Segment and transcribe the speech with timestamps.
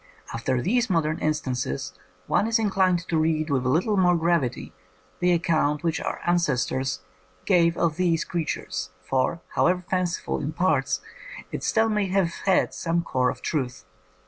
[0.33, 1.93] After these modern instances
[2.25, 4.73] one is in clined to read with a little more gravity
[5.19, 7.01] the accoiuit which our ancestors
[7.45, 11.01] gave of these creatures; for, however fanciful in parts,
[11.51, 13.85] it still may have had some core of truth.